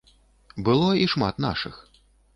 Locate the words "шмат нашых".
1.13-1.75